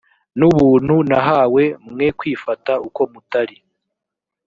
n 0.37 0.39
ubuntu 0.49 0.95
nahawe 1.09 1.63
mwe 1.91 2.07
kwifata 2.17 2.73
uko 2.87 3.01
mutari 3.11 3.57